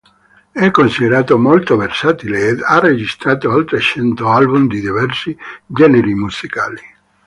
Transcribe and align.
È 0.51 0.71
considerato 0.71 1.37
molto 1.37 1.75
versatile 1.77 2.47
ed 2.47 2.61
ha 2.63 2.79
registrato 2.79 3.51
oltre 3.51 3.79
cento 3.79 4.29
album 4.29 4.65
di 4.67 4.79
diversi 4.81 5.37
generi 5.67 6.15
musicali. 6.15 6.81